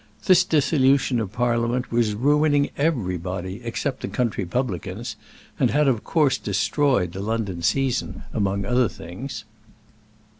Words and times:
This 0.25 0.43
dissolution 0.43 1.19
of 1.19 1.31
Parliament 1.31 1.91
was 1.91 2.15
ruining 2.15 2.71
everybody 2.75 3.61
except 3.63 4.01
the 4.01 4.07
country 4.07 4.47
publicans, 4.47 5.15
and 5.59 5.69
had 5.69 5.87
of 5.87 6.03
course 6.03 6.39
destroyed 6.39 7.11
the 7.11 7.21
London 7.21 7.61
season 7.61 8.23
among 8.33 8.65
other 8.65 8.89
things. 8.89 9.43